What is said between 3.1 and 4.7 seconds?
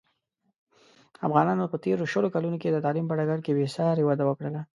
ډګر کې بې ساري وده وکړله.